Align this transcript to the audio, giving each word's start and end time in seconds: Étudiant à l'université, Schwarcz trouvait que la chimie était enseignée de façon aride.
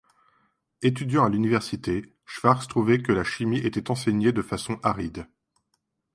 Étudiant 0.81 1.25
à 1.25 1.29
l'université, 1.29 2.11
Schwarcz 2.25 2.67
trouvait 2.67 3.03
que 3.03 3.11
la 3.11 3.23
chimie 3.23 3.59
était 3.59 3.91
enseignée 3.91 4.31
de 4.31 4.41
façon 4.41 4.79
aride. 4.81 5.27